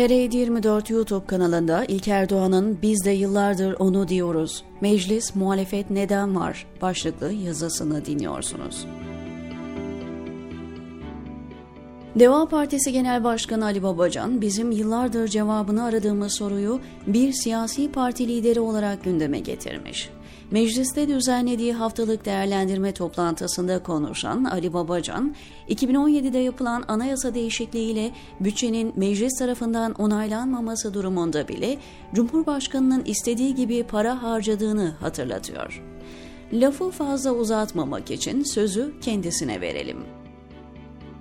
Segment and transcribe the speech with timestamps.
[0.00, 4.64] TR 24 YouTube kanalında İlker Doğan'ın Biz de yıllardır onu diyoruz.
[4.80, 8.86] Meclis muhalefet neden var başlıklı yazısını dinliyorsunuz.
[12.14, 18.60] Deva Partisi Genel Başkanı Ali Babacan, bizim yıllardır cevabını aradığımız soruyu bir siyasi parti lideri
[18.60, 20.10] olarak gündeme getirmiş.
[20.50, 25.34] Mecliste düzenlediği haftalık değerlendirme toplantısında konuşan Ali Babacan,
[25.68, 31.78] 2017'de yapılan anayasa değişikliğiyle bütçenin meclis tarafından onaylanmaması durumunda bile
[32.14, 35.82] Cumhurbaşkanı'nın istediği gibi para harcadığını hatırlatıyor.
[36.52, 40.19] Lafı fazla uzatmamak için sözü kendisine verelim.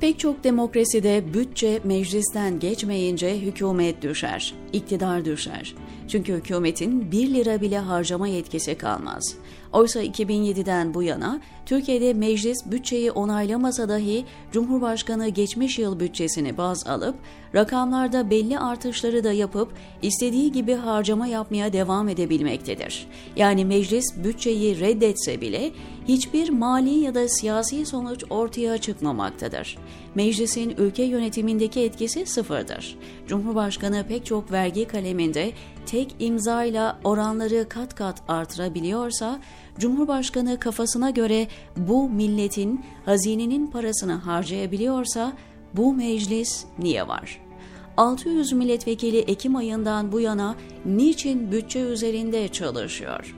[0.00, 5.74] Pek çok demokraside bütçe meclisten geçmeyince hükümet düşer, iktidar düşer.
[6.08, 9.34] Çünkü hükümetin 1 lira bile harcama yetkisi kalmaz.
[9.76, 17.14] Oysa 2007'den bu yana Türkiye'de meclis bütçeyi onaylamasa dahi Cumhurbaşkanı geçmiş yıl bütçesini baz alıp
[17.54, 23.06] rakamlarda belli artışları da yapıp istediği gibi harcama yapmaya devam edebilmektedir.
[23.36, 25.72] Yani meclis bütçeyi reddetse bile
[26.08, 29.78] hiçbir mali ya da siyasi sonuç ortaya çıkmamaktadır.
[30.14, 32.98] Meclisin ülke yönetimindeki etkisi sıfırdır.
[33.26, 35.52] Cumhurbaşkanı pek çok vergi kaleminde
[35.86, 39.40] tek imzayla oranları kat kat artırabiliyorsa,
[39.78, 45.32] Cumhurbaşkanı kafasına göre bu milletin hazinenin parasını harcayabiliyorsa
[45.74, 47.40] bu meclis niye var?
[47.96, 50.54] 600 milletvekili Ekim ayından bu yana
[50.86, 53.36] niçin bütçe üzerinde çalışıyor?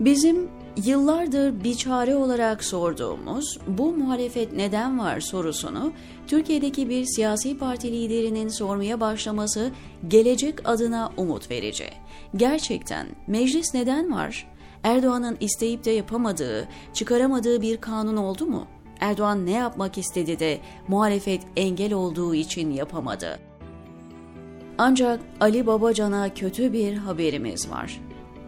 [0.00, 5.92] Bizim Yıllardır bir çare olarak sorduğumuz bu muhalefet neden var sorusunu
[6.26, 9.70] Türkiye'deki bir siyasi parti liderinin sormaya başlaması
[10.08, 11.88] gelecek adına umut verici.
[12.36, 14.46] Gerçekten meclis neden var?
[14.82, 18.66] Erdoğan'ın isteyip de yapamadığı, çıkaramadığı bir kanun oldu mu?
[19.00, 23.38] Erdoğan ne yapmak istedi de muhalefet engel olduğu için yapamadı.
[24.78, 28.00] Ancak Ali Babacan'a kötü bir haberimiz var.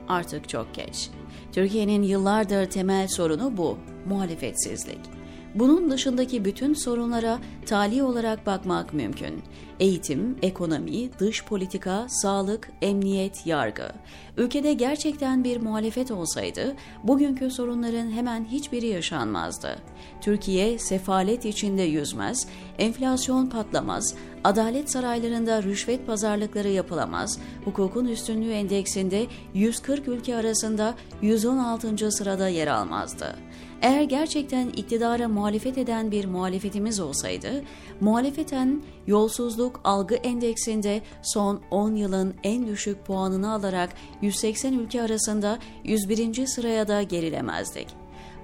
[0.09, 1.11] Artık çok geç.
[1.53, 3.79] Türkiye'nin yıllardır temel sorunu bu,
[4.09, 5.22] muhalefetsizlik.
[5.55, 9.43] Bunun dışındaki bütün sorunlara tali olarak bakmak mümkün.
[9.81, 13.89] Eğitim, ekonomi, dış politika, sağlık, emniyet, yargı.
[14.37, 19.79] Ülkede gerçekten bir muhalefet olsaydı bugünkü sorunların hemen hiçbiri yaşanmazdı.
[20.21, 22.47] Türkiye sefalet içinde yüzmez,
[22.79, 24.15] enflasyon patlamaz,
[24.45, 32.11] adalet saraylarında rüşvet pazarlıkları yapılamaz, hukukun üstünlüğü endeksinde 140 ülke arasında 116.
[32.11, 33.37] sırada yer almazdı.
[33.83, 37.63] Eğer gerçekten iktidara muhalefet eden bir muhalefetimiz olsaydı,
[38.01, 43.91] muhalefeten yolsuzluk algı endeksinde son 10 yılın en düşük puanını alarak
[44.23, 46.47] 180 ülke arasında 101.
[46.47, 47.87] sıraya da gerilemezdik.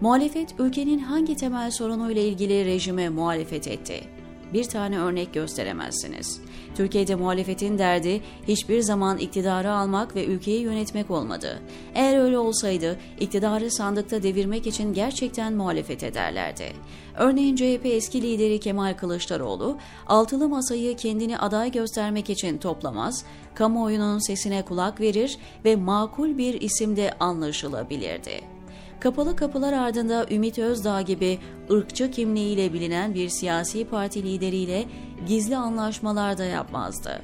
[0.00, 4.18] Muhalefet ülkenin hangi temel sorunuyla ilgili rejime muhalefet etti?
[4.52, 6.40] bir tane örnek gösteremezsiniz.
[6.78, 11.62] Türkiye'de muhalefetin derdi hiçbir zaman iktidarı almak ve ülkeyi yönetmek olmadı.
[11.94, 16.72] Eğer öyle olsaydı iktidarı sandıkta devirmek için gerçekten muhalefet ederlerdi.
[17.16, 23.24] Örneğin CHP eski lideri Kemal Kılıçdaroğlu altılı masayı kendini aday göstermek için toplamaz,
[23.54, 28.57] kamuoyunun sesine kulak verir ve makul bir isimde anlaşılabilirdi
[29.00, 31.38] kapalı kapılar ardında Ümit Özdağ gibi
[31.70, 34.84] ırkçı kimliğiyle bilinen bir siyasi parti lideriyle
[35.26, 37.22] gizli anlaşmalar da yapmazdı.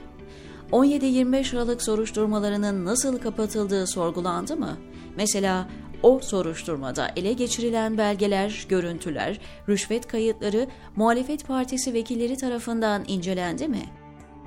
[0.72, 4.76] 17-25 Aralık soruşturmalarının nasıl kapatıldığı sorgulandı mı?
[5.16, 5.68] Mesela
[6.02, 10.66] o soruşturmada ele geçirilen belgeler, görüntüler, rüşvet kayıtları
[10.96, 13.82] muhalefet partisi vekilleri tarafından incelendi mi?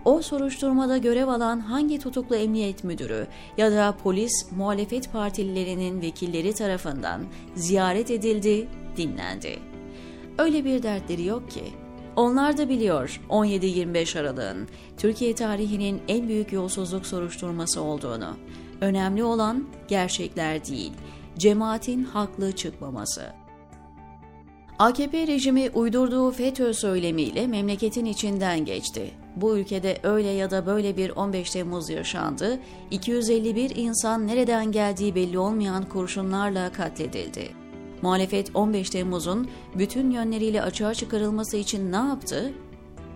[0.06, 3.28] O soruşturmada görev alan hangi tutuklu emniyet müdürü
[3.58, 7.22] ya da polis muhalefet partililerinin vekilleri tarafından
[7.56, 9.60] ziyaret edildi, dinlendi.
[10.38, 11.64] Öyle bir dertleri yok ki.
[12.16, 18.38] Onlar da biliyor 17-25 Aralık'ın Türkiye tarihinin en büyük yolsuzluk soruşturması olduğunu.
[18.82, 20.92] Önemli olan gerçekler değil,
[21.38, 23.47] cemaatin haklı çıkmaması.
[24.80, 29.12] AKP rejimi uydurduğu FETÖ söylemiyle memleketin içinden geçti.
[29.36, 32.60] Bu ülkede öyle ya da böyle bir 15 Temmuz yaşandı.
[32.92, 37.50] 251 insan nereden geldiği belli olmayan kurşunlarla katledildi.
[38.02, 42.54] Muhalefet 15 Temmuz'un bütün yönleriyle açığa çıkarılması için ne yaptı?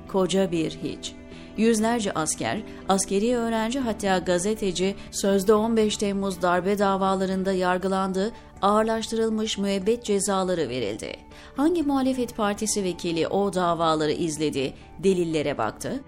[0.07, 1.13] Koca bir hiç.
[1.57, 8.31] Yüzlerce asker, askeri öğrenci hatta gazeteci sözde 15 Temmuz darbe davalarında yargılandı,
[8.61, 11.15] ağırlaştırılmış müebbet cezaları verildi.
[11.55, 16.03] Hangi muhalefet partisi vekili o davaları izledi, delillere baktı?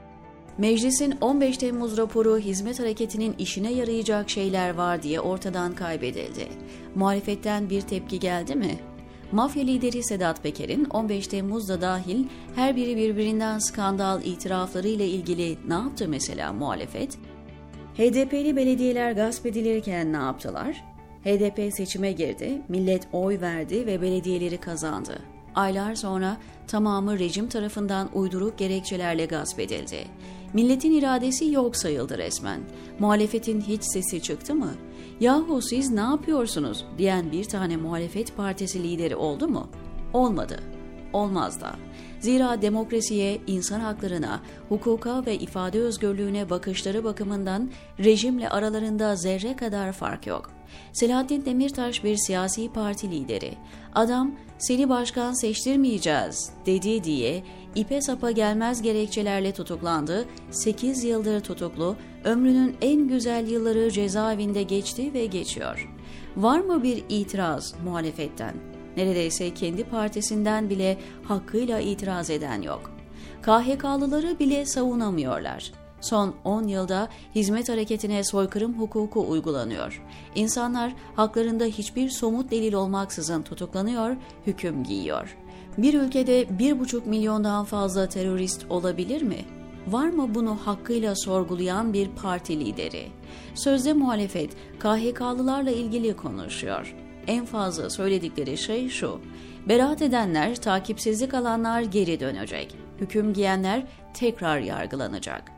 [0.57, 6.47] Meclisin 15 Temmuz raporu hizmet hareketinin işine yarayacak şeyler var diye ortadan kaybedildi.
[6.95, 8.79] Muhalefetten bir tepki geldi mi?
[9.31, 15.73] Mafya lideri Sedat Peker'in 15 Temmuz'da dahil her biri birbirinden skandal itirafları ile ilgili ne
[15.73, 17.17] yaptı mesela muhalefet?
[17.97, 20.92] HDP'li belediyeler gasp edilirken ne yaptılar?
[21.23, 25.19] HDP seçime girdi, millet oy verdi ve belediyeleri kazandı.
[25.55, 26.37] Aylar sonra
[26.67, 30.05] tamamı rejim tarafından uyduruk gerekçelerle gasp edildi.
[30.53, 32.59] Milletin iradesi yok sayıldı resmen.
[32.99, 34.71] Muhalefetin hiç sesi çıktı mı?
[35.19, 39.69] Yahu siz ne yapıyorsunuz diyen bir tane muhalefet partisi lideri oldu mu?
[40.13, 40.72] Olmadı.
[41.13, 41.75] Olmaz da.
[42.19, 44.39] Zira demokrasiye, insan haklarına,
[44.69, 50.51] hukuka ve ifade özgürlüğüne bakışları bakımından rejimle aralarında zerre kadar fark yok.
[50.94, 53.54] Selahattin Demirtaş bir siyasi parti lideri.
[53.95, 57.44] Adam seni başkan seçtirmeyeceğiz dedi diye
[57.75, 60.25] ipe sapa gelmez gerekçelerle tutuklandı.
[60.51, 65.89] 8 yıldır tutuklu, ömrünün en güzel yılları cezaevinde geçti ve geçiyor.
[66.38, 68.72] Var mı bir itiraz muhalefetten?
[68.97, 72.91] Neredeyse kendi partisinden bile hakkıyla itiraz eden yok.
[73.41, 75.71] KHK'lıları bile savunamıyorlar.
[76.01, 80.01] Son 10 yılda hizmet hareketine soykırım hukuku uygulanıyor.
[80.35, 84.15] İnsanlar haklarında hiçbir somut delil olmaksızın tutuklanıyor,
[84.47, 85.37] hüküm giyiyor.
[85.77, 89.45] Bir ülkede 1,5 milyondan fazla terörist olabilir mi?
[89.87, 93.07] Var mı bunu hakkıyla sorgulayan bir parti lideri?
[93.55, 94.49] Sözde muhalefet
[94.79, 96.95] KHK'lılarla ilgili konuşuyor.
[97.27, 99.21] En fazla söyledikleri şey şu.
[99.69, 102.75] Beraat edenler, takipsizlik alanlar geri dönecek.
[102.99, 103.83] Hüküm giyenler
[104.13, 105.51] tekrar yargılanacak.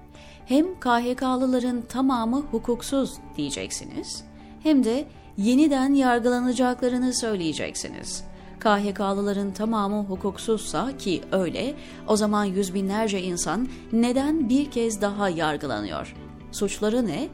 [0.45, 4.23] Hem KHK'lıların tamamı hukuksuz diyeceksiniz,
[4.63, 5.07] hem de
[5.37, 8.23] yeniden yargılanacaklarını söyleyeceksiniz.
[8.59, 11.75] KHK'lıların tamamı hukuksuzsa ki öyle,
[12.07, 16.15] o zaman yüz binlerce insan neden bir kez daha yargılanıyor?
[16.51, 17.27] Suçları ne?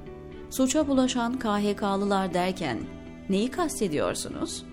[0.50, 2.78] Suça bulaşan KHK'lılar derken
[3.32, 4.66] neyi kastediyorsunuz?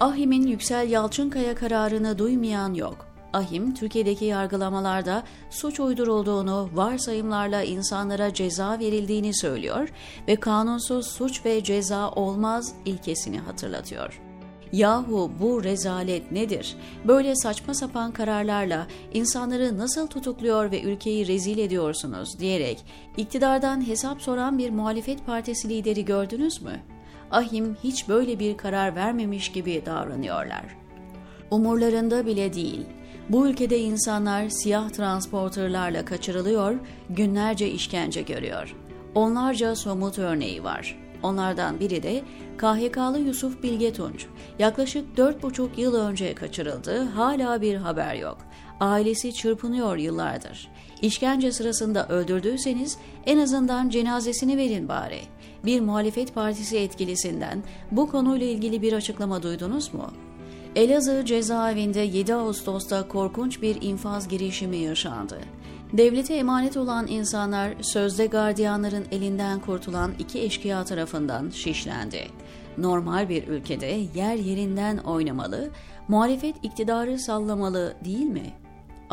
[0.00, 3.06] Ahim'in Yüksel Yalçınkaya kararını duymayan yok.
[3.32, 9.88] Ahim, Türkiye'deki yargılamalarda suç uydurulduğunu, varsayımlarla insanlara ceza verildiğini söylüyor
[10.28, 14.20] ve kanunsuz suç ve ceza olmaz ilkesini hatırlatıyor.
[14.72, 16.76] Yahu bu rezalet nedir?
[17.04, 22.84] Böyle saçma sapan kararlarla insanları nasıl tutukluyor ve ülkeyi rezil ediyorsunuz diyerek
[23.16, 26.91] iktidardan hesap soran bir muhalefet partisi lideri gördünüz mü?
[27.32, 30.64] Ahim hiç böyle bir karar vermemiş gibi davranıyorlar.
[31.50, 32.86] Umurlarında bile değil.
[33.28, 36.74] Bu ülkede insanlar siyah transporterlarla kaçırılıyor,
[37.10, 38.76] günlerce işkence görüyor.
[39.14, 40.98] Onlarca somut örneği var.
[41.22, 42.22] Onlardan biri de
[42.58, 44.26] KHK'lı Yusuf Bilge Tunç.
[44.58, 48.38] Yaklaşık 4,5 yıl önce kaçırıldı, hala bir haber yok.
[48.82, 50.68] Ailesi çırpınıyor yıllardır.
[51.02, 55.20] İşkence sırasında öldürdüyseniz en azından cenazesini verin bari.
[55.64, 60.10] Bir muhalefet partisi etkilisinden bu konuyla ilgili bir açıklama duydunuz mu?
[60.76, 65.38] Elazığ cezaevinde 7 Ağustos'ta korkunç bir infaz girişimi yaşandı.
[65.92, 72.26] Devlete emanet olan insanlar sözde gardiyanların elinden kurtulan iki eşkıya tarafından şişlendi.
[72.78, 75.70] Normal bir ülkede yer yerinden oynamalı,
[76.08, 78.61] muhalefet iktidarı sallamalı değil mi?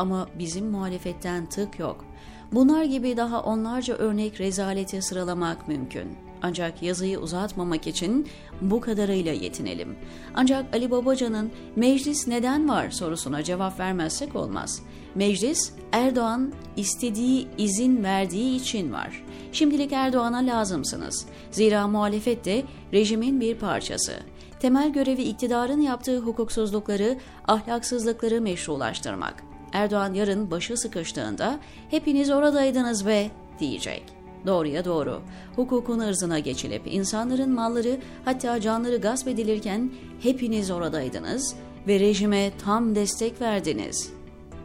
[0.00, 2.04] Ama bizim muhalefetten tık yok.
[2.52, 8.28] Bunlar gibi daha onlarca örnek rezaleti sıralamak mümkün.'' Ancak yazıyı uzatmamak için
[8.60, 9.96] bu kadarıyla yetinelim.
[10.34, 14.82] Ancak Ali Babacan'ın meclis neden var sorusuna cevap vermezsek olmaz.
[15.14, 19.24] Meclis Erdoğan istediği izin verdiği için var.
[19.52, 21.26] Şimdilik Erdoğan'a lazımsınız.
[21.50, 24.12] Zira muhalefet de rejimin bir parçası.
[24.60, 29.49] Temel görevi iktidarın yaptığı hukuksuzlukları, ahlaksızlıkları meşrulaştırmak.
[29.72, 31.58] Erdoğan yarın başı sıkıştığında
[31.90, 34.02] hepiniz oradaydınız be diyecek.
[34.46, 35.20] Doğruya doğru.
[35.56, 39.90] Hukukun ırzına geçilip insanların malları hatta canları gasp edilirken
[40.22, 41.54] hepiniz oradaydınız
[41.88, 44.12] ve rejime tam destek verdiniz,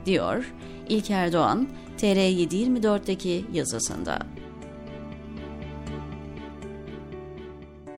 [0.05, 0.53] diyor
[0.89, 4.19] İlker Doğan TR724'deki yazısında.